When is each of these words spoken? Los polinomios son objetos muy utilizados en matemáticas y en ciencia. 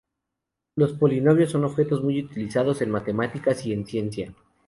Los 0.77 0.93
polinomios 0.93 1.51
son 1.51 1.63
objetos 1.63 2.03
muy 2.03 2.23
utilizados 2.23 2.81
en 2.81 2.89
matemáticas 2.89 3.63
y 3.67 3.73
en 3.73 3.85
ciencia. 3.85 4.33